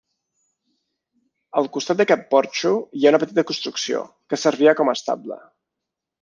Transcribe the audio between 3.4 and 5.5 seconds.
construcció, que servia com a estable.